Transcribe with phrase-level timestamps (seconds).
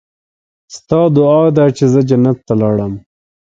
[0.75, 2.93] ستا دعا ده چې زه جنت ته لاړم.